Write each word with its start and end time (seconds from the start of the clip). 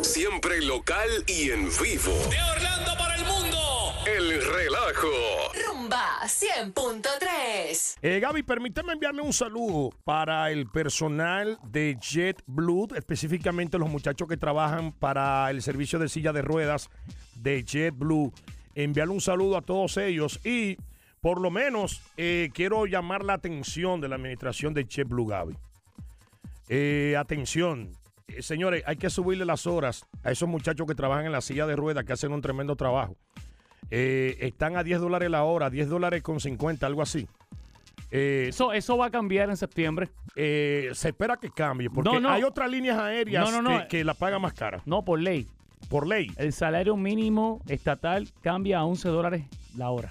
Siempre 0.00 0.62
local 0.62 1.08
y 1.26 1.50
en 1.50 1.64
vivo. 1.64 2.12
De 2.30 2.42
Orlando 2.56 2.92
para 2.96 3.16
el 3.16 3.24
mundo. 3.26 3.58
El 4.06 4.42
relajo. 4.54 5.08
Rumba 5.66 6.20
100.3. 6.22 7.98
Eh, 8.00 8.18
Gaby, 8.18 8.44
permíteme 8.44 8.94
enviarle 8.94 9.20
un 9.20 9.34
saludo 9.34 9.90
para 10.04 10.50
el 10.50 10.70
personal 10.70 11.58
de 11.64 11.98
JetBlue, 12.00 12.94
específicamente 12.96 13.76
los 13.76 13.90
muchachos 13.90 14.26
que 14.26 14.38
trabajan 14.38 14.92
para 14.92 15.50
el 15.50 15.60
servicio 15.60 15.98
de 15.98 16.08
silla 16.08 16.32
de 16.32 16.40
ruedas 16.40 16.88
de 17.34 17.62
JetBlue. 17.62 18.32
Enviarle 18.74 19.12
un 19.12 19.20
saludo 19.20 19.58
a 19.58 19.62
todos 19.62 19.98
ellos 19.98 20.40
y 20.46 20.78
por 21.20 21.40
lo 21.40 21.50
menos 21.50 22.00
eh, 22.16 22.48
quiero 22.54 22.86
llamar 22.86 23.22
la 23.22 23.34
atención 23.34 24.00
de 24.00 24.08
la 24.08 24.16
administración 24.16 24.72
de 24.72 24.84
JetBlue, 24.84 25.26
Gaby. 25.26 25.56
Eh, 26.70 27.16
atención, 27.18 27.94
señores, 28.42 28.82
hay 28.86 28.96
que 28.96 29.10
subirle 29.10 29.44
las 29.44 29.66
horas 29.66 30.06
a 30.22 30.30
esos 30.30 30.48
muchachos 30.48 30.86
que 30.86 30.94
trabajan 30.94 31.26
en 31.26 31.32
la 31.32 31.40
silla 31.40 31.66
de 31.66 31.76
ruedas, 31.76 32.04
que 32.04 32.12
hacen 32.12 32.32
un 32.32 32.40
tremendo 32.42 32.76
trabajo. 32.76 33.16
Eh, 33.90 34.36
están 34.40 34.76
a 34.76 34.82
10 34.82 35.00
dólares 35.00 35.30
la 35.30 35.44
hora, 35.44 35.70
10 35.70 35.88
dólares 35.88 36.22
con 36.22 36.40
50, 36.40 36.86
algo 36.86 37.02
así. 37.02 37.26
Eh, 38.10 38.46
Eso, 38.48 38.72
eso 38.72 38.96
va 38.96 39.06
a 39.06 39.10
cambiar 39.10 39.50
en 39.50 39.56
septiembre. 39.56 40.08
eh, 40.36 40.90
se 40.94 41.08
espera 41.08 41.36
que 41.36 41.50
cambie, 41.50 41.90
porque 41.90 42.10
No, 42.10 42.20
no. 42.20 42.30
hay 42.30 42.42
otras 42.42 42.70
líneas 42.70 42.98
aéreas 42.98 43.50
no. 43.62 43.80
Que, 43.82 43.88
que 43.88 44.04
la 44.04 44.14
pagan 44.14 44.40
más 44.42 44.52
cara, 44.52 44.82
No, 44.86 45.04
por 45.04 45.20
ley. 45.20 45.46
por 45.88 46.06
ley. 46.06 46.30
El 46.36 46.52
salario 46.52 46.96
mínimo 46.96 47.60
estatal 47.68 48.28
cambia 48.40 48.78
a 48.78 48.84
11 48.84 49.08
dólares 49.08 49.44
la 49.76 49.90
hora. 49.90 50.10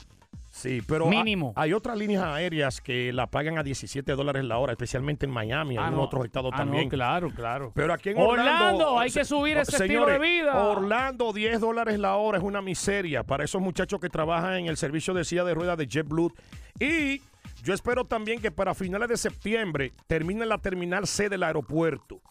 Sí, 0.55 0.83
pero 0.87 1.07
Mínimo. 1.07 1.51
ha- 1.55 1.63
hay 1.63 1.73
otras 1.73 1.97
líneas 1.97 2.23
aéreas 2.23 2.79
que 2.79 3.11
la 3.11 3.25
pagan 3.25 3.57
a 3.57 3.63
17 3.63 4.11
dólares 4.11 4.43
la 4.45 4.59
hora, 4.59 4.73
especialmente 4.73 5.25
en 5.25 5.31
Miami, 5.31 5.77
Ah, 5.77 5.87
en 5.87 5.95
no. 5.95 6.03
otros 6.03 6.25
estados 6.25 6.51
Ah, 6.53 6.57
también. 6.57 6.83
No, 6.83 6.89
claro, 6.91 7.31
claro. 7.31 7.71
Pero 7.73 7.91
aquí 7.91 8.09
en 8.11 8.19
Orlando, 8.19 8.51
Orlando. 8.85 8.99
hay 8.99 9.09
que 9.09 9.25
subir 9.25 9.57
ese 9.57 9.71
estilo 9.77 10.05
de 10.05 10.19
vida. 10.19 10.55
Orlando, 10.67 11.33
10 11.33 11.59
dólares 11.59 11.97
la 11.97 12.17
hora 12.17 12.37
es 12.37 12.43
una 12.43 12.61
miseria 12.61 13.23
para 13.23 13.43
esos 13.43 13.63
muchachos 13.63 13.99
que 13.99 14.09
trabajan 14.09 14.53
en 14.53 14.67
el 14.67 14.77
servicio 14.77 15.15
de 15.15 15.25
silla 15.25 15.43
de 15.43 15.55
ruedas 15.55 15.75
de 15.75 15.87
JetBlue. 15.87 16.31
Y 16.79 17.19
yo 17.63 17.73
espero 17.73 18.05
también 18.05 18.39
que 18.39 18.51
para 18.51 18.75
finales 18.75 19.09
de 19.09 19.17
septiembre 19.17 19.91
termine 20.05 20.45
la 20.45 20.59
terminal 20.59 21.07
C 21.07 21.29
del 21.29 21.41
aeropuerto. 21.41 22.21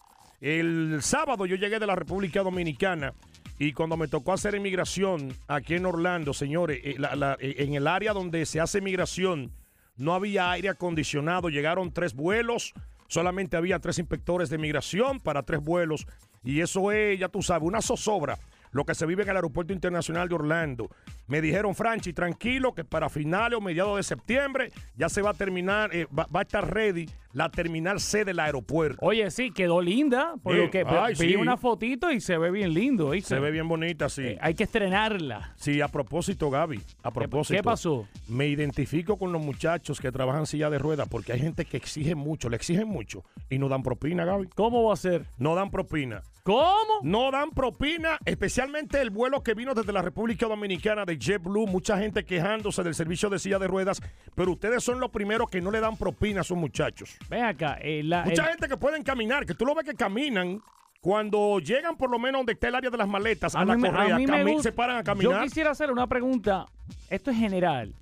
El 0.43 1.01
sábado 1.01 1.45
yo 1.45 1.55
llegué 1.55 1.79
de 1.79 1.87
la 1.87 1.95
República 1.95 2.43
Dominicana 2.43 3.13
y 3.59 3.71
cuando 3.71 3.95
me 3.95 4.09
tocó 4.09 4.33
hacer 4.33 4.55
inmigración 4.55 5.33
aquí 5.47 5.75
en 5.75 5.85
Orlando, 5.85 6.33
señores, 6.33 6.81
eh, 6.83 6.97
eh, 7.39 7.55
en 7.59 7.75
el 7.75 7.87
área 7.87 8.11
donde 8.11 8.45
se 8.45 8.59
hace 8.59 8.79
inmigración 8.79 9.53
no 9.95 10.13
había 10.13 10.51
aire 10.51 10.67
acondicionado, 10.67 11.47
llegaron 11.47 11.93
tres 11.93 12.13
vuelos, 12.13 12.73
solamente 13.07 13.55
había 13.55 13.79
tres 13.79 13.99
inspectores 13.99 14.49
de 14.49 14.57
migración 14.57 15.21
para 15.21 15.43
tres 15.43 15.61
vuelos 15.61 16.05
y 16.43 16.59
eso 16.59 16.91
es, 16.91 17.17
ya 17.17 17.29
tú 17.29 17.41
sabes, 17.41 17.65
una 17.65 17.81
zozobra. 17.81 18.37
Lo 18.71 18.83
que 18.83 18.95
se 18.95 19.05
vive 19.05 19.23
en 19.23 19.29
el 19.29 19.37
Aeropuerto 19.37 19.71
Internacional 19.71 20.27
de 20.27 20.35
Orlando. 20.35 20.89
Me 21.27 21.41
dijeron, 21.41 21.75
Franchi, 21.75 22.13
tranquilo, 22.13 22.73
que 22.73 22.83
para 22.83 23.09
finales 23.09 23.57
o 23.57 23.61
mediados 23.61 23.97
de 23.97 24.03
septiembre 24.03 24.71
ya 24.95 25.09
se 25.09 25.21
va 25.21 25.31
a 25.31 25.33
terminar, 25.33 25.95
eh, 25.95 26.07
va, 26.07 26.27
va 26.33 26.41
a 26.41 26.43
estar 26.43 26.73
ready 26.73 27.07
la 27.33 27.49
terminal 27.49 27.99
C 27.99 28.23
del 28.23 28.39
aeropuerto. 28.39 28.97
Oye, 29.01 29.29
sí, 29.31 29.51
quedó 29.51 29.81
linda. 29.81 30.35
Por 30.41 30.55
lo 30.55 30.69
que 30.69 30.83
ay, 30.87 31.15
vi 31.19 31.31
sí. 31.31 31.35
una 31.35 31.57
fotito 31.57 32.11
y 32.11 32.21
se 32.21 32.37
ve 32.37 32.51
bien 32.51 32.73
lindo. 32.73 33.09
¿viste? 33.09 33.29
Se 33.35 33.39
ve 33.39 33.51
bien 33.51 33.67
bonita, 33.67 34.07
sí. 34.07 34.21
Eh, 34.21 34.37
hay 34.39 34.53
que 34.53 34.63
estrenarla. 34.63 35.53
Sí, 35.55 35.81
a 35.81 35.87
propósito, 35.87 36.49
Gaby, 36.49 36.81
a 37.01 37.11
propósito. 37.11 37.57
qué 37.57 37.63
pasó? 37.63 38.07
Me 38.27 38.47
identifico 38.47 39.17
con 39.17 39.31
los 39.31 39.41
muchachos 39.41 39.99
que 39.99 40.11
trabajan 40.11 40.45
silla 40.45 40.69
de 40.69 40.77
ruedas 40.77 41.07
porque 41.09 41.33
hay 41.33 41.39
gente 41.39 41.65
que 41.65 41.77
exige 41.77 42.15
mucho, 42.15 42.49
le 42.49 42.55
exigen 42.55 42.87
mucho 42.87 43.23
y 43.49 43.57
no 43.57 43.67
dan 43.67 43.83
propina, 43.83 44.25
Gaby. 44.25 44.49
¿Cómo 44.55 44.83
va 44.83 44.93
a 44.93 44.97
ser? 44.97 45.25
No 45.37 45.55
dan 45.55 45.71
propina. 45.71 46.21
¿Cómo? 46.43 46.99
No 47.03 47.31
dan 47.31 47.51
propina, 47.51 48.19
especialmente 48.25 49.01
el 49.01 49.11
vuelo 49.11 49.41
que 49.41 49.53
vino 49.53 49.73
desde 49.73 49.93
la 49.93 50.01
República 50.01 50.45
Dominicana 50.45 51.05
de 51.05 51.17
JetBlue. 51.23 51.67
Mucha 51.67 51.97
gente 51.97 52.23
quejándose 52.25 52.83
del 52.83 52.95
servicio 52.95 53.29
de 53.29 53.39
silla 53.39 53.59
de 53.59 53.67
ruedas, 53.67 54.01
pero 54.35 54.51
ustedes 54.51 54.83
son 54.83 54.99
los 54.99 55.09
primeros 55.11 55.49
que 55.49 55.61
no 55.61 55.71
le 55.71 55.79
dan 55.79 55.97
propina 55.97 56.39
a 56.39 56.41
esos 56.41 56.57
muchachos. 56.57 57.17
Ven 57.29 57.43
acá. 57.45 57.77
eh, 57.81 58.01
la- 58.03 58.23
Mucha 58.25 58.43
el- 58.43 58.49
gente 58.49 58.67
que 58.67 58.77
pueden 58.77 59.03
caminar, 59.03 59.45
que 59.45 59.53
tú 59.53 59.65
lo 59.65 59.73
ves 59.75 59.85
que 59.85 59.93
caminan. 59.95 60.61
Cuando 61.01 61.59
llegan 61.59 61.97
por 61.97 62.09
lo 62.09 62.17
menos 62.17 62.39
donde 62.39 62.53
está 62.53 62.69
el 62.69 62.75
área 62.75 62.89
de 62.89 62.97
las 62.97 63.07
maletas, 63.09 63.55
a, 63.55 63.65
la 63.65 63.75
mí 63.75 63.81
me- 63.81 63.89
correa, 63.91 64.17
me 64.17 64.43
gusta- 64.45 64.63
se 64.63 64.71
paran 64.71 64.95
a 64.95 64.99
Yo 65.01 65.03
caminar. 65.03 65.43
quisiera 65.43 65.71
hacer 65.71 65.91
una 65.91 66.07
pregunta. 66.07 66.65
Esto 67.09 67.29
es 67.31 67.37
general. 67.37 67.93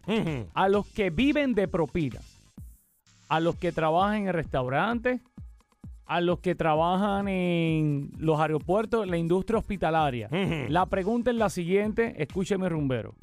A 0.53 0.69
los 0.69 0.85
que 0.85 1.09
viven 1.09 1.55
de 1.55 1.67
propinas, 1.67 2.23
a 3.27 3.39
los 3.39 3.55
que 3.55 3.71
trabajan 3.71 4.27
en 4.27 4.33
restaurantes, 4.33 5.19
a 6.05 6.21
los 6.21 6.39
que 6.39 6.55
trabajan 6.55 7.27
en 7.27 8.11
los 8.17 8.39
aeropuertos, 8.39 9.05
la 9.07 9.17
industria 9.17 9.59
hospitalaria. 9.59 10.29
La 10.69 10.85
pregunta 10.87 11.29
es 11.31 11.37
la 11.37 11.49
siguiente, 11.49 12.15
escúcheme 12.21 12.69
rumbero. 12.69 13.15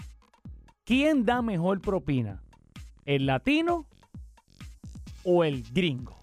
¿Quién 0.84 1.24
da 1.24 1.40
mejor 1.42 1.80
propina? 1.80 2.42
¿El 3.04 3.26
latino 3.26 3.86
o 5.24 5.44
el 5.44 5.62
gringo? 5.72 6.18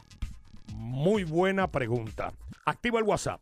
Muy 0.75 1.23
buena 1.23 1.71
pregunta. 1.71 2.33
Activa 2.65 2.99
el 2.99 3.05
WhatsApp. 3.05 3.41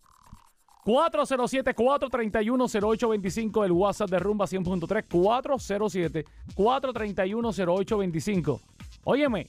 407-431-0825, 0.85 3.65
el 3.65 3.71
WhatsApp 3.71 4.09
de 4.09 4.19
Rumba 4.19 4.45
100.3, 4.45 6.25
407-431-0825. 6.57 8.59
Óyeme, 9.05 9.47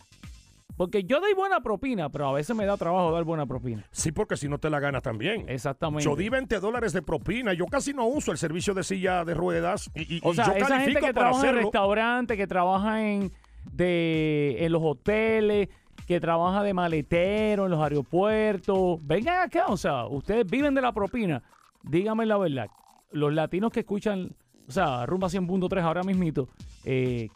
porque 0.77 1.05
yo 1.05 1.21
doy 1.21 1.35
buena 1.35 1.61
propina, 1.61 2.09
pero 2.09 2.29
a 2.29 2.33
veces 2.33 2.55
me 2.57 2.67
da 2.67 2.77
trabajo 2.77 3.12
dar 3.12 3.25
buena 3.25 3.47
propina. 3.47 3.85
Sí, 3.91 4.11
porque 4.12 4.37
si 4.37 4.49
no 4.49 4.59
te 4.59 4.71
la 4.71 4.81
ganas 4.81 5.03
también. 5.03 5.49
Exactamente. 5.49 6.05
Yo 6.05 6.17
di 6.17 6.29
20 6.29 6.59
dólares 6.61 6.93
de 6.93 7.03
propina. 7.03 7.53
Yo 7.53 7.67
casi 7.67 7.93
no 7.95 8.07
uso 8.07 8.33
el 8.33 8.39
servicio 8.39 8.75
de 8.75 8.83
silla 8.83 9.25
de 9.25 9.34
ruedas. 9.34 9.91
Y, 9.95 10.17
y- 10.17 10.21
O 10.25 10.33
y 10.33 10.37
sea, 10.37 10.47
yo 10.47 10.53
esa 10.65 10.81
gente 10.81 11.01
que 11.01 11.13
trabaja 11.13 11.49
en 11.49 11.55
restaurantes, 11.57 12.37
que 12.37 12.47
trabaja 12.47 13.03
en, 13.07 13.31
de, 13.73 14.57
en 14.61 14.73
los 14.73 14.83
hoteles, 14.83 15.69
que 16.07 16.21
trabaja 16.21 16.63
de 16.63 16.75
maletero 16.75 17.65
en 17.65 17.71
los 17.71 17.81
aeropuertos. 17.83 18.99
Vengan 19.07 19.43
acá, 19.43 19.67
o 19.69 19.77
sea, 19.77 20.07
ustedes 20.07 20.47
viven 20.47 20.75
de 20.75 20.83
la 20.83 20.93
propina. 20.93 21.43
Díganme 21.83 22.27
la 22.27 22.37
verdad. 22.39 22.69
Los 23.13 23.33
latinos 23.33 23.71
que 23.71 23.81
escuchan, 23.81 24.34
o 24.69 24.73
sea, 24.73 25.07
Rumba 25.07 25.29
100.3 25.29 25.83
ahora 25.83 26.03
mismito, 26.03 26.49
eh, 26.84 27.29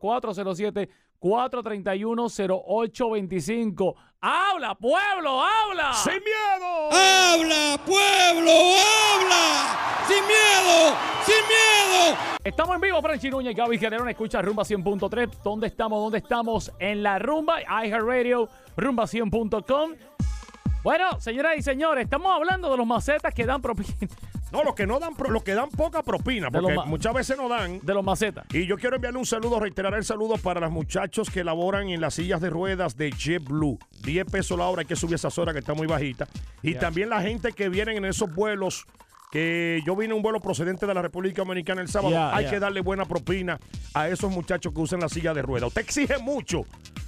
407-431-0825. 1.23 3.95
¡Habla, 4.19 4.75
pueblo! 4.75 5.41
¡Habla! 5.41 5.93
¡Sin 5.93 6.13
miedo! 6.13 6.91
¡Habla, 6.91 7.79
pueblo! 7.85 8.51
¡Habla! 8.51 9.79
¡Sin 10.07 10.27
miedo! 10.27 10.95
¡Sin 11.25 11.47
miedo! 11.47 12.17
Estamos 12.43 12.75
en 12.75 12.81
vivo, 12.81 13.01
Franchi 13.01 13.29
Núñez 13.29 13.53
y 13.53 13.55
Gaby 13.55 13.77
Generón. 13.77 14.09
Escucha 14.09 14.41
Rumba 14.41 14.63
100.3. 14.63 15.29
¿Dónde 15.43 15.67
estamos? 15.67 16.01
¿Dónde 16.01 16.17
estamos? 16.17 16.73
En 16.79 17.03
la 17.03 17.19
Rumba, 17.19 17.61
iHeartRadio, 17.61 18.49
rumba100.com. 18.75 19.91
Bueno, 20.83 21.21
señoras 21.21 21.55
y 21.57 21.61
señores, 21.61 22.03
estamos 22.03 22.33
hablando 22.33 22.69
de 22.69 22.75
los 22.75 22.85
macetas 22.85 23.33
que 23.33 23.45
dan 23.45 23.61
propina. 23.61 23.87
No, 24.53 24.63
los 24.63 24.75
que 24.75 24.85
no 24.87 24.99
dan, 24.99 25.15
pro- 25.15 25.31
los 25.31 25.43
que 25.43 25.53
dan 25.55 25.69
poca 25.69 26.03
propina, 26.03 26.49
porque 26.51 26.75
muchas 26.85 27.13
veces 27.13 27.35
no 27.37 27.49
dan. 27.49 27.79
De 27.81 27.93
los 27.93 28.03
macetas. 28.03 28.45
Y 28.53 28.65
yo 28.67 28.77
quiero 28.77 28.95
enviarle 28.95 29.17
un 29.19 29.25
saludo, 29.25 29.59
reiterar 29.59 29.93
el 29.95 30.05
saludo 30.05 30.37
para 30.37 30.59
los 30.61 30.71
muchachos 30.71 31.29
que 31.31 31.43
laboran 31.43 31.89
en 31.89 31.99
las 31.99 32.13
sillas 32.13 32.39
de 32.39 32.49
ruedas 32.51 32.95
de 32.95 33.11
JetBlue. 33.11 33.79
10 34.03 34.25
pesos 34.31 34.57
la 34.57 34.65
hora, 34.69 34.81
hay 34.81 34.85
que 34.85 34.95
subir 34.95 35.15
esas 35.15 35.35
horas 35.37 35.53
que 35.53 35.59
está 35.59 35.73
muy 35.73 35.87
bajita. 35.87 36.27
Y 36.61 36.75
también 36.75 37.09
la 37.09 37.21
gente 37.21 37.51
que 37.51 37.67
viene 37.67 37.95
en 37.97 38.05
esos 38.05 38.33
vuelos, 38.33 38.85
que 39.31 39.81
yo 39.85 39.95
vine 39.95 40.11
en 40.11 40.17
un 40.17 40.21
vuelo 40.21 40.39
procedente 40.39 40.85
de 40.85 40.93
la 40.93 41.01
República 41.01 41.41
Dominicana 41.41 41.81
el 41.81 41.87
sábado, 41.87 42.13
hay 42.35 42.45
que 42.45 42.59
darle 42.59 42.81
buena 42.81 43.05
propina 43.05 43.59
a 43.95 44.07
esos 44.07 44.29
muchachos 44.31 44.71
que 44.71 44.79
usan 44.79 44.99
la 44.99 45.09
silla 45.09 45.33
de 45.33 45.41
ruedas. 45.41 45.69
Usted 45.69 45.81
exige 45.81 46.19
mucho, 46.19 46.61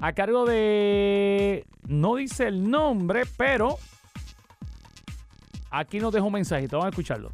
a 0.00 0.12
cargo 0.12 0.44
de. 0.44 1.64
No 1.86 2.16
dice 2.16 2.48
el 2.48 2.68
nombre, 2.68 3.22
pero. 3.36 3.76
Aquí 5.70 5.98
nos 5.98 6.12
deja 6.12 6.24
un 6.24 6.32
mensajito. 6.32 6.76
Vamos 6.76 6.86
a 6.86 6.90
escucharlo. 6.90 7.30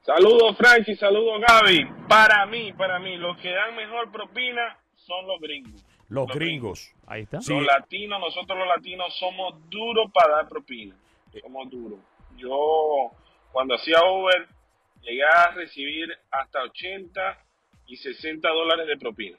Saludos 0.00 0.56
Franchi, 0.56 0.94
saludos 0.94 1.42
Gaby. 1.48 1.84
Para 2.08 2.46
mí, 2.46 2.72
para 2.72 3.00
mí, 3.00 3.16
los 3.16 3.36
que 3.38 3.50
dan 3.50 3.74
mejor 3.74 4.10
propina 4.12 4.78
son 4.94 5.26
los 5.26 5.40
gringos. 5.40 5.84
Los 6.08 6.28
Los 6.28 6.36
gringos. 6.36 6.94
Ahí 7.06 7.22
está. 7.22 7.40
Sí. 7.40 7.52
Los 7.52 7.64
latinos, 7.66 8.20
nosotros 8.20 8.58
los 8.58 8.68
latinos 8.68 9.14
somos 9.18 9.54
duros 9.68 10.10
para 10.12 10.36
dar 10.36 10.48
propina. 10.48 10.96
Somos 11.42 11.68
duros. 11.70 11.98
Yo, 12.36 13.10
cuando 13.52 13.74
hacía 13.74 13.98
Uber, 14.04 14.46
llegué 15.02 15.22
a 15.24 15.50
recibir 15.52 16.08
hasta 16.30 16.62
80 16.62 17.38
y 17.86 17.96
60 17.96 18.48
dólares 18.48 18.86
de 18.86 18.96
propina. 18.96 19.36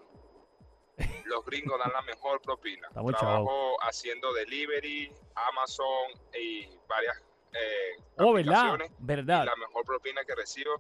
Los 1.25 1.45
gringos 1.45 1.80
dan 1.80 1.94
la 1.94 2.01
mejor 2.01 2.42
propina. 2.42 2.88
Estamos 2.89 3.15
Trabajo 3.15 3.77
haciendo 3.81 4.33
delivery, 4.33 5.09
Amazon 5.50 6.12
y 6.39 6.68
varias 6.88 7.18
eh, 7.53 8.01
Oh, 8.18 8.33
¿verdad? 8.33 8.77
¿Verdad? 9.00 9.44
Y 9.44 9.45
la 9.45 9.56
mejor 9.56 9.86
propina 9.86 10.24
que 10.25 10.36
recibo 10.36 10.71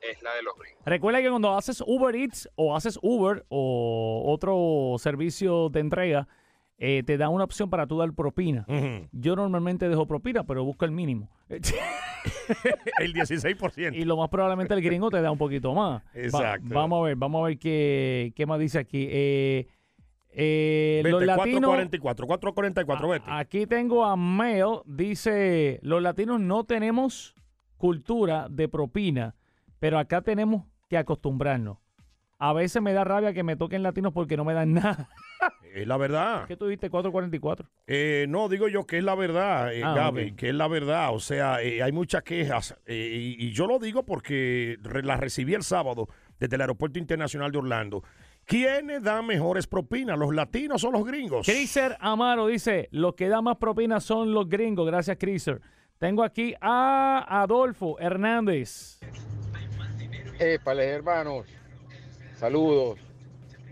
es 0.00 0.22
la 0.22 0.34
de 0.34 0.42
los 0.42 0.56
gringos. 0.56 0.82
Recuerda 0.84 1.20
que 1.20 1.30
cuando 1.30 1.56
haces 1.56 1.82
Uber 1.86 2.14
Eats 2.14 2.48
o 2.56 2.76
haces 2.76 2.98
Uber 3.02 3.44
o 3.48 4.22
otro 4.26 4.96
servicio 4.98 5.68
de 5.68 5.80
entrega, 5.80 6.28
eh, 6.78 7.02
te 7.06 7.16
da 7.16 7.28
una 7.28 7.44
opción 7.44 7.70
para 7.70 7.86
tú 7.86 7.98
dar 7.98 8.12
propina. 8.12 8.66
Yo 9.12 9.36
normalmente 9.36 9.88
dejo 9.88 10.06
propina, 10.06 10.44
pero 10.44 10.64
busco 10.64 10.84
el 10.84 10.90
mínimo. 10.90 11.30
El 12.98 13.12
16%. 13.14 13.94
y 13.94 14.04
lo 14.04 14.16
más 14.16 14.28
probablemente 14.30 14.72
el 14.74 14.80
gringo 14.82 15.10
te 15.10 15.20
da 15.20 15.30
un 15.30 15.36
poquito 15.38 15.74
más. 15.74 16.02
Va- 16.02 16.10
Exacto. 16.14 16.74
vamos 16.74 17.00
a 17.00 17.02
ver, 17.06 17.16
vamos 17.16 17.42
a 17.42 17.46
ver 17.48 17.58
qué, 17.58 18.32
qué 18.34 18.46
más 18.46 18.58
dice 18.58 18.78
aquí. 18.78 19.06
Eh, 19.10 19.66
eh, 20.30 21.02
los 21.04 21.20
Vete, 21.20 21.26
latinos... 21.26 21.70
444, 21.70 22.26
444, 22.26 23.08
vete. 23.08 23.26
Aquí 23.28 23.66
tengo 23.66 24.04
a 24.04 24.16
Mel, 24.16 24.80
dice, 24.86 25.78
los 25.82 26.02
latinos 26.02 26.40
no 26.40 26.64
tenemos 26.64 27.34
cultura 27.76 28.48
de 28.50 28.68
propina, 28.68 29.34
pero 29.78 29.98
acá 29.98 30.22
tenemos 30.22 30.64
que 30.88 30.96
acostumbrarnos. 30.96 31.78
A 32.38 32.52
veces 32.52 32.82
me 32.82 32.92
da 32.92 33.04
rabia 33.04 33.32
que 33.32 33.42
me 33.42 33.56
toquen 33.56 33.82
latinos 33.82 34.12
porque 34.12 34.36
no 34.36 34.44
me 34.44 34.54
dan 34.54 34.72
nada. 34.74 35.08
Es 35.74 35.86
la 35.88 35.96
verdad. 35.96 36.46
¿Qué 36.46 36.56
tú 36.56 36.66
dijiste? 36.68 36.88
444. 36.88 37.68
Eh, 37.88 38.26
no, 38.28 38.48
digo 38.48 38.68
yo 38.68 38.86
que 38.86 38.98
es 38.98 39.04
la 39.04 39.14
verdad, 39.16 39.74
eh, 39.74 39.82
Ah, 39.84 39.92
Gaby, 39.94 40.32
que 40.36 40.50
es 40.50 40.54
la 40.54 40.68
verdad. 40.68 41.12
O 41.12 41.18
sea, 41.18 41.60
eh, 41.62 41.82
hay 41.82 41.90
muchas 41.90 42.22
quejas 42.22 42.76
eh, 42.86 43.34
y, 43.38 43.46
y 43.48 43.52
yo 43.52 43.66
lo 43.66 43.80
digo 43.80 44.04
porque 44.04 44.76
re- 44.82 45.02
las 45.02 45.18
recibí 45.18 45.52
el 45.54 45.64
sábado 45.64 46.08
desde 46.38 46.54
el 46.54 46.60
Aeropuerto 46.60 46.98
Internacional 47.00 47.50
de 47.50 47.58
Orlando. 47.58 48.04
¿Quiénes 48.44 49.02
dan 49.02 49.26
mejores 49.26 49.66
propinas, 49.66 50.16
los 50.18 50.32
latinos 50.34 50.84
o 50.84 50.92
los 50.92 51.04
gringos? 51.04 51.44
Criser 51.46 51.96
Amaro 51.98 52.46
dice, 52.46 52.88
los 52.92 53.14
que 53.14 53.28
dan 53.28 53.42
más 53.42 53.56
propina 53.56 53.98
son 54.00 54.32
los 54.32 54.48
gringos. 54.48 54.86
Gracias, 54.86 55.16
Criser. 55.18 55.60
Tengo 55.98 56.22
aquí 56.22 56.54
a 56.60 57.24
Adolfo 57.42 57.98
Hernández. 57.98 59.00
Épale, 60.38 60.84
hermanos. 60.84 61.46
Saludos. 62.36 62.98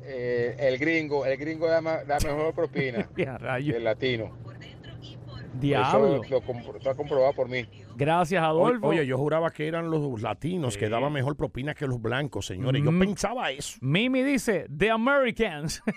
Eh, 0.04 0.56
el 0.58 0.78
gringo, 0.78 1.25
el 1.26 1.37
gringo 1.37 1.66
da, 1.69 1.81
ma- 1.81 2.02
da 2.04 2.19
mejor 2.25 2.54
propina 2.54 2.99
Ya, 3.16 3.37
que 3.37 3.38
rayo. 3.38 3.76
el 3.76 3.84
latino. 3.84 4.37
Diablo. 5.54 6.22
Eso 6.22 6.43
lo 6.43 6.76
está 6.78 6.94
comprobado 6.94 7.32
por 7.34 7.49
mí. 7.49 7.64
Gracias, 7.94 8.43
Adolfo. 8.43 8.88
Oye, 8.88 9.06
yo 9.06 9.16
juraba 9.19 9.50
que 9.50 9.69
eran 9.69 9.90
los 9.90 10.20
latinos 10.22 10.76
que 10.78 10.88
daban 10.88 11.12
mejor 11.12 11.37
propina 11.37 11.75
que 11.75 11.87
los 11.87 12.00
blancos, 12.00 12.46
señores. 12.46 12.82
Yo 12.82 12.90
Mm. 12.90 12.99
pensaba 12.99 13.50
eso. 13.50 13.78
Mimi 13.82 14.22
dice, 14.22 14.66
The 14.76 14.90
Americans. 14.90 15.82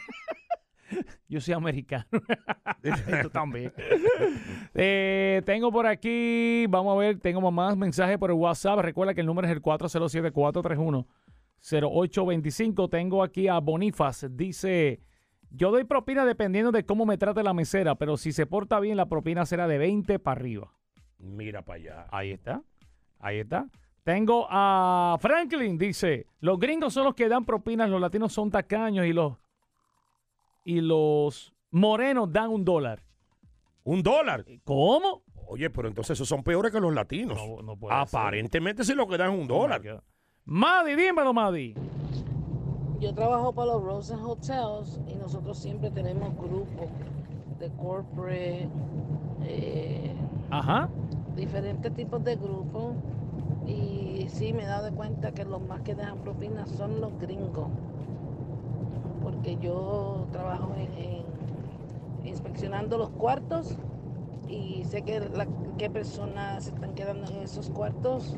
Yo 1.28 1.42
soy 1.42 1.56
americano. 1.56 2.06
Tú 3.24 3.30
también. 3.32 3.74
Eh, 4.76 5.42
tengo 5.44 5.72
por 5.72 5.88
aquí, 5.88 6.66
vamos 6.70 6.96
a 6.96 7.00
ver, 7.00 7.20
tengo 7.20 7.50
más 7.52 7.76
mensajes 7.76 8.20
por 8.20 8.30
el 8.30 8.36
WhatsApp. 8.38 8.80
Recuerda 8.80 9.14
que 9.16 9.22
el 9.22 9.28
número 9.28 9.48
es 9.48 9.52
el 9.54 9.62
407-431-0825. 11.66 12.90
Tengo 12.90 13.24
aquí 13.24 13.48
a 13.48 13.60
Bonifaz. 13.60 14.26
Dice, 14.32 15.02
yo 15.50 15.72
doy 15.72 15.84
propina 15.84 16.26
dependiendo 16.26 16.72
de 16.72 16.86
cómo 16.86 17.06
me 17.06 17.18
trate 17.18 17.44
la 17.44 17.54
mesera, 17.54 17.96
pero 17.96 18.18
si 18.18 18.32
se 18.32 18.46
porta 18.46 18.80
bien, 18.80 18.98
la 18.98 19.08
propina 19.08 19.46
será 19.46 19.68
de 19.68 19.78
20 19.78 20.20
para 20.20 20.40
arriba. 20.40 20.74
Mira 21.18 21.64
para 21.64 21.80
allá. 21.80 22.08
Ahí 22.12 22.32
está. 22.32 22.62
Ahí 23.20 23.40
está. 23.40 23.68
Tengo 24.04 24.46
a 24.50 25.18
Franklin, 25.20 25.80
dice, 25.80 26.28
los 26.40 26.60
gringos 26.60 26.94
son 26.94 27.06
los 27.06 27.16
que 27.16 27.28
dan 27.28 27.44
propinas, 27.44 27.90
los 27.90 28.00
latinos 28.00 28.32
son 28.32 28.52
tacaños 28.52 29.08
y 29.08 29.14
los 29.14 29.34
y 30.64 30.82
los 30.82 31.54
morenos 31.72 32.32
dan 32.32 32.52
un 32.52 32.64
dólar. 32.64 33.02
Un 33.84 34.04
dólar. 34.04 34.46
¿Cómo? 34.64 35.24
Oye, 35.48 35.70
pero 35.72 35.88
entonces 35.88 36.18
esos 36.18 36.28
son 36.28 36.44
peores 36.44 36.72
que 36.72 36.80
los 36.80 36.94
latinos. 36.94 37.38
No, 37.38 37.62
no 37.64 37.78
puede 37.78 37.96
Aparentemente 37.96 38.84
sí 38.84 38.94
lo 38.94 39.08
que 39.08 39.18
dan 39.18 39.34
es 39.34 39.40
un 39.40 39.48
dólar. 39.48 39.82
ser. 39.82 40.02
Madi, 40.48 40.96
dímelo, 40.96 41.34
Madi. 41.34 41.74
Yo 43.00 43.14
trabajo 43.16 43.52
para 43.54 43.74
los 43.74 43.84
Rosen 43.84 44.20
Hotels 44.20 45.00
y 45.08 45.16
nosotros 45.16 45.58
siempre 45.58 45.90
tenemos 45.90 46.36
grupos 46.38 46.88
de 47.60 47.70
corporate, 47.72 48.70
eh, 49.44 50.14
Ajá. 50.52 50.88
diferentes 51.36 51.92
tipos 51.96 52.24
de 52.24 52.36
grupos. 52.36 52.94
Y 53.66 54.28
sí, 54.30 54.54
me 54.54 54.64
he 54.64 54.68
dado 54.68 54.92
cuenta 54.94 55.32
que 55.34 55.46
los 55.46 55.62
más 55.68 55.82
que 55.82 55.96
dejan 55.96 56.20
propinas 56.20 56.70
son 56.70 57.02
los 57.02 57.18
gringos. 57.20 57.68
Porque 59.24 59.58
yo 59.58 60.28
trabajo 60.32 60.74
en, 60.78 60.94
en- 60.94 61.26
inspeccionando 62.28 63.00
los 63.00 63.10
cuartos 63.10 63.76
y 64.48 64.84
sé 64.86 65.02
que 65.02 65.20
la- 65.22 65.48
qué 65.80 65.90
personas 65.90 66.66
se 66.66 66.70
están 66.70 66.94
quedando 66.94 67.32
en 67.32 67.38
esos 67.40 67.72
cuartos. 67.72 68.38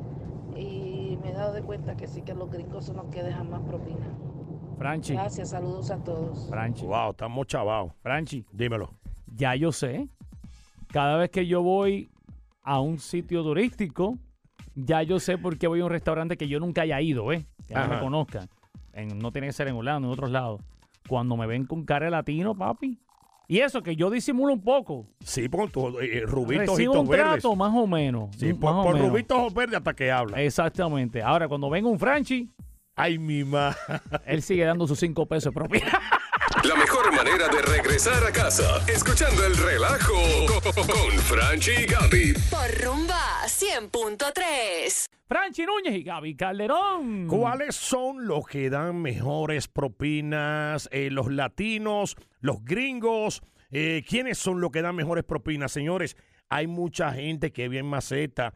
Y 0.57 1.17
me 1.21 1.29
he 1.29 1.33
dado 1.33 1.53
de 1.53 1.61
cuenta 1.61 1.95
que 1.95 2.07
sí 2.07 2.21
que 2.23 2.33
los 2.33 2.49
gringos 2.49 2.85
son 2.85 2.97
los 2.97 3.05
que 3.07 3.21
dejan 3.23 3.49
más 3.49 3.61
propinas. 3.61 4.09
Franchi. 4.77 5.13
Gracias, 5.13 5.49
saludos 5.49 5.91
a 5.91 6.03
todos. 6.03 6.49
Franchi. 6.49 6.85
Wow, 6.85 7.11
estamos 7.11 7.47
chavados. 7.47 7.93
Franchi. 8.01 8.45
Dímelo. 8.51 8.89
Ya 9.35 9.55
yo 9.55 9.71
sé. 9.71 10.07
Cada 10.87 11.17
vez 11.17 11.29
que 11.29 11.45
yo 11.47 11.61
voy 11.61 12.09
a 12.63 12.79
un 12.79 12.99
sitio 12.99 13.43
turístico, 13.43 14.17
ya 14.75 15.03
yo 15.03 15.19
sé 15.19 15.37
por 15.37 15.57
qué 15.57 15.67
voy 15.67 15.81
a 15.81 15.85
un 15.85 15.91
restaurante 15.91 16.37
que 16.37 16.47
yo 16.47 16.59
nunca 16.59 16.81
haya 16.83 17.01
ido, 17.01 17.31
¿eh? 17.31 17.45
Que 17.67 17.73
no 17.73 17.87
me 17.87 17.99
conozcan. 17.99 18.49
No 19.15 19.31
tiene 19.31 19.47
que 19.47 19.53
ser 19.53 19.67
en 19.67 19.75
Orlando, 19.75 20.07
en 20.07 20.13
otros 20.13 20.31
lados. 20.31 20.61
Cuando 21.07 21.37
me 21.37 21.45
ven 21.45 21.65
con 21.65 21.85
cara 21.85 22.05
de 22.05 22.11
latino, 22.11 22.55
papi. 22.55 22.99
Y 23.47 23.59
eso, 23.59 23.81
que 23.81 23.95
yo 23.95 24.09
disimulo 24.09 24.51
un 24.53 24.61
poco. 24.61 25.07
Sí, 25.23 25.47
por 25.47 25.71
tu 25.71 25.99
eh, 25.99 26.23
rubitos 26.25 26.69
Recibo 26.77 26.99
un 26.99 27.07
verdes. 27.07 27.25
trato 27.41 27.55
más 27.55 27.73
o 27.73 27.87
menos. 27.87 28.35
Sí, 28.37 28.47
más 28.53 28.57
por, 28.59 28.71
o 28.73 28.83
por 28.83 28.93
menos. 28.95 29.09
rubitos 29.09 29.37
ojos 29.37 29.53
verdes 29.53 29.77
hasta 29.77 29.93
que 29.93 30.11
habla. 30.11 30.41
Exactamente. 30.41 31.21
Ahora, 31.21 31.47
cuando 31.47 31.69
venga 31.69 31.87
un 31.89 31.97
Franchi, 31.99 32.49
Ay, 32.99 33.19
mi 33.19 33.43
ma. 33.43 33.75
él 34.25 34.41
sigue 34.41 34.65
dando 34.65 34.87
sus 34.87 34.99
cinco 34.99 35.25
pesos 35.27 35.53
de 35.53 35.59
propina. 35.59 36.01
La 36.63 36.75
mejor 36.75 37.13
manera 37.15 37.47
de 37.49 37.61
regresar 37.61 38.23
a 38.25 38.31
casa, 38.31 38.81
escuchando 38.87 39.45
el 39.45 39.55
relajo 39.55 40.13
con 40.73 41.11
Franchi 41.19 41.71
y 41.71 41.85
Gaby. 41.85 42.33
Por 42.49 42.76
100.3. 43.77 45.05
Franchi 45.27 45.65
Núñez 45.65 45.93
y 45.93 46.03
Gaby 46.03 46.35
Calderón. 46.35 47.27
¿Cuáles 47.27 47.75
son 47.75 48.25
los 48.25 48.47
que 48.47 48.71
dan 48.71 49.01
mejores 49.01 49.67
propinas? 49.67 50.89
Eh, 50.91 51.09
los 51.11 51.31
latinos, 51.31 52.15
los 52.39 52.63
gringos. 52.65 53.43
Eh, 53.69 54.03
¿Quiénes 54.07 54.39
son 54.39 54.61
los 54.61 54.71
que 54.71 54.81
dan 54.81 54.95
mejores 54.95 55.23
propinas? 55.23 55.71
Señores, 55.71 56.17
hay 56.49 56.65
mucha 56.65 57.11
gente 57.11 57.51
que 57.51 57.65
es 57.65 57.69
bien 57.69 57.85
maceta. 57.85 58.55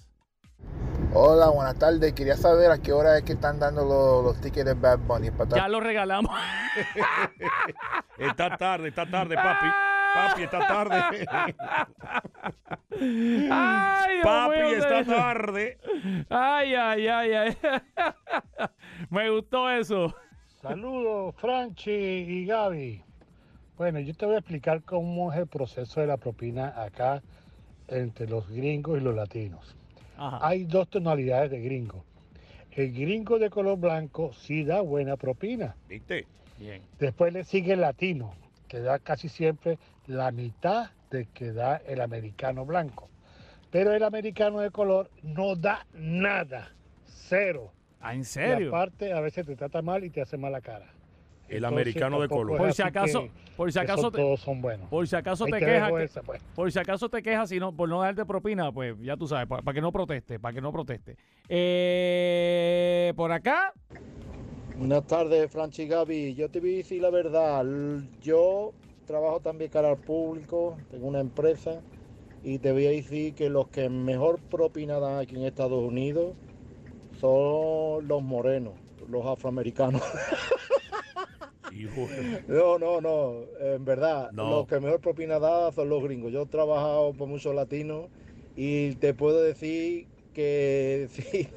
Hola, 1.12 1.48
buenas 1.48 1.76
tardes. 1.76 2.12
Quería 2.12 2.36
saber 2.36 2.70
a 2.70 2.78
qué 2.78 2.92
hora 2.92 3.18
es 3.18 3.24
que 3.24 3.32
están 3.32 3.58
dando 3.58 3.84
los, 3.84 4.22
los 4.22 4.40
tickets 4.40 4.64
de 4.64 4.74
Bad 4.74 5.00
Bunny 5.00 5.32
para 5.32 5.56
Ya 5.56 5.68
lo 5.68 5.80
regalamos. 5.80 6.30
Está 8.18 8.56
tarde, 8.56 8.88
está 8.88 9.10
tarde, 9.10 9.34
papi. 9.34 9.66
Papi, 10.14 10.42
está 10.42 10.58
tarde. 10.66 11.26
Ay, 13.50 14.14
Dios 14.14 14.24
Papi, 14.24 14.56
mío, 14.56 14.76
está 14.76 15.04
tarde. 15.04 15.78
Ay, 16.28 16.74
ay, 16.74 17.08
ay, 17.08 17.32
ay. 17.32 17.56
Me 19.10 19.30
gustó 19.30 19.70
eso. 19.70 20.14
Saludos, 20.60 21.34
Franchi 21.36 21.90
y 21.90 22.46
Gaby. 22.46 23.02
Bueno, 23.76 24.00
yo 24.00 24.12
te 24.14 24.26
voy 24.26 24.34
a 24.34 24.38
explicar 24.38 24.82
cómo 24.82 25.32
es 25.32 25.38
el 25.38 25.46
proceso 25.46 26.00
de 26.00 26.06
la 26.06 26.18
propina 26.18 26.74
acá 26.82 27.22
entre 27.88 28.28
los 28.28 28.48
gringos 28.50 29.00
y 29.00 29.02
los 29.02 29.14
latinos. 29.14 29.74
Hay 30.18 30.64
dos 30.64 30.88
tonalidades 30.88 31.50
de 31.50 31.62
gringo. 31.62 32.04
El 32.72 32.92
gringo 32.92 33.38
de 33.38 33.48
color 33.48 33.78
blanco 33.78 34.32
sí 34.34 34.64
da 34.64 34.82
buena 34.82 35.16
propina. 35.16 35.74
¿Viste? 35.88 36.26
Bien. 36.58 36.82
Después 36.98 37.32
le 37.32 37.44
sigue 37.44 37.72
el 37.72 37.80
latino, 37.80 38.34
que 38.68 38.80
da 38.80 38.98
casi 38.98 39.30
siempre 39.30 39.78
la 40.10 40.30
mitad 40.32 40.90
de 41.10 41.26
que 41.26 41.52
da 41.52 41.76
el 41.86 42.00
americano 42.00 42.66
blanco. 42.66 43.08
Pero 43.70 43.92
el 43.94 44.02
americano 44.02 44.60
de 44.60 44.70
color 44.70 45.10
no 45.22 45.54
da 45.54 45.86
nada, 45.94 46.72
cero. 47.04 47.72
Ah, 48.00 48.14
¿En 48.14 48.20
Y 48.22 48.24
serio? 48.24 48.68
aparte, 48.68 49.12
a 49.12 49.20
veces 49.20 49.46
te 49.46 49.54
trata 49.54 49.82
mal 49.82 50.02
y 50.04 50.10
te 50.10 50.20
hace 50.20 50.36
mala 50.36 50.60
cara. 50.60 50.86
El 51.48 51.56
Entonces, 51.58 51.72
americano 51.72 52.20
de 52.20 52.28
color. 52.28 52.58
Por 52.58 52.72
si 52.72 52.82
acaso, 52.82 53.28
por 53.56 53.72
si 53.72 53.78
acaso, 53.78 54.10
te- 54.10 54.18
todos 54.18 54.40
son 54.40 54.60
buenos. 54.62 54.88
por 54.88 55.06
si 55.06 55.16
acaso 55.16 55.44
Ahí 55.44 55.52
te 55.52 55.58
te 55.60 55.66
quejas, 55.66 55.92
esa, 56.00 56.22
pues. 56.22 56.42
por 56.54 56.70
si 56.70 56.78
acaso 56.78 57.08
te 57.08 57.22
quejas 57.22 57.48
si 57.48 57.58
no, 57.58 57.72
por 57.74 57.88
no 57.88 58.00
darte 58.00 58.24
propina, 58.24 58.70
pues 58.72 58.96
ya 59.00 59.16
tú 59.16 59.26
sabes, 59.28 59.46
para, 59.48 59.72
que 59.72 59.80
no 59.80 59.90
proteste, 59.92 60.38
para 60.38 60.54
que 60.54 60.60
no 60.60 60.72
proteste. 60.72 61.16
Eh, 61.48 63.12
por 63.16 63.30
acá, 63.32 63.72
Buenas 64.76 65.06
tardes, 65.06 65.50
Franchi 65.50 65.86
Gaby. 65.86 66.34
Yo 66.34 66.48
te 66.50 66.58
voy 66.58 66.74
a 66.74 66.76
decir 66.78 67.02
la 67.02 67.10
verdad. 67.10 67.64
Yo 68.22 68.72
trabajo 69.10 69.40
también 69.40 69.70
cara 69.70 69.90
al 69.90 69.98
público, 69.98 70.76
tengo 70.90 71.06
una 71.08 71.18
empresa 71.20 71.80
y 72.44 72.58
te 72.58 72.70
voy 72.72 72.86
a 72.86 72.90
decir 72.90 73.34
que 73.34 73.50
los 73.50 73.68
que 73.68 73.88
mejor 73.88 74.38
propina 74.40 74.98
dan 75.00 75.18
aquí 75.18 75.34
en 75.36 75.42
Estados 75.44 75.82
Unidos 75.82 76.34
son 77.20 78.06
los 78.06 78.22
morenos, 78.22 78.74
los 79.08 79.26
afroamericanos. 79.26 80.02
No, 82.48 82.78
no, 82.78 83.00
no, 83.00 83.32
en 83.60 83.84
verdad, 83.84 84.30
No. 84.32 84.50
los 84.50 84.66
que 84.66 84.80
mejor 84.80 85.00
propina 85.00 85.38
dan 85.38 85.72
son 85.72 85.88
los 85.88 86.02
gringos. 86.02 86.32
Yo 86.32 86.42
he 86.42 86.46
trabajado 86.46 87.12
por 87.14 87.28
muchos 87.28 87.54
latinos 87.54 88.08
y 88.56 88.96
te 88.96 89.14
puedo 89.14 89.40
decir 89.40 90.06
que 90.34 91.06
si, 91.10 91.48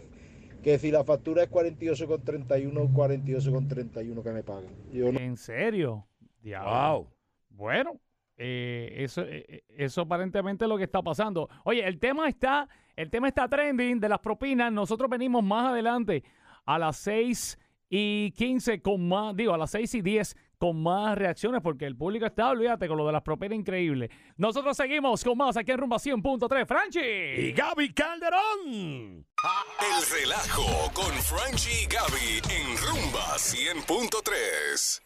que 0.61 0.79
si 0.79 0.91
la 0.91 1.03
factura 1.03 1.43
es 1.43 1.49
48,31, 1.51 2.93
48,31 2.93 4.23
que 4.23 4.31
me 4.31 4.43
pagan. 4.43 4.71
Yo 4.93 5.11
no- 5.11 5.19
¿en 5.19 5.35
serio? 5.35 6.05
Diablo. 6.41 6.71
Wow. 6.71 7.07
Bueno, 7.53 7.99
eh, 8.37 8.93
eso, 8.97 9.21
eh, 9.21 9.63
eso 9.69 10.01
aparentemente 10.01 10.65
es 10.65 10.69
lo 10.69 10.77
que 10.77 10.83
está 10.83 11.01
pasando. 11.01 11.49
Oye, 11.63 11.87
el 11.87 11.99
tema 11.99 12.27
está, 12.27 12.67
el 12.95 13.09
tema 13.09 13.27
está 13.27 13.47
trending 13.47 13.99
de 13.99 14.09
las 14.09 14.19
propinas. 14.19 14.71
Nosotros 14.71 15.09
venimos 15.09 15.43
más 15.43 15.71
adelante 15.71 16.23
a 16.65 16.79
las 16.79 16.97
6 16.97 17.59
y 17.89 18.31
15 18.31 18.81
con 18.81 19.07
más, 19.07 19.35
digo, 19.35 19.53
a 19.53 19.57
las 19.57 19.71
6 19.71 19.95
y 19.95 20.01
10 20.01 20.35
con 20.57 20.81
más 20.81 21.17
reacciones 21.17 21.61
porque 21.61 21.85
el 21.85 21.95
público 21.95 22.25
está, 22.25 22.49
olvídate, 22.49 22.87
con 22.87 22.97
lo 22.97 23.05
de 23.05 23.11
las 23.11 23.21
propinas 23.21 23.59
increíble. 23.59 24.09
Nosotros 24.37 24.75
seguimos 24.77 25.23
con 25.23 25.37
más 25.37 25.57
aquí 25.57 25.71
en 25.71 25.77
Rumba 25.77 25.97
100.3. 25.97 26.65
Franchi. 26.65 26.99
Y 27.01 27.51
Gaby 27.51 27.93
Calderón. 27.93 29.25
El 29.79 30.21
relajo 30.21 30.91
con 30.93 31.11
Franchi 31.21 31.83
y 31.83 31.85
Gaby 31.85 32.41
en 32.49 32.77
Rumba 32.77 33.35
100.3. 33.35 35.01